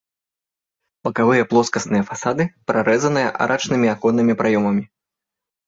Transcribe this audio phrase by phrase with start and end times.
[1.07, 4.83] Бакавыя плоскасныя фасады прарэзана арачнымі аконнымі праёмамі.